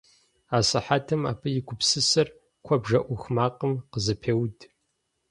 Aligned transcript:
Асыхьэтым 0.57 1.21
абы 1.31 1.49
и 1.59 1.61
гупсысэр 1.67 2.27
куэбжэ 2.65 2.99
Iух 3.03 3.23
макъым 3.35 3.73
къызэпеуд. 3.91 4.57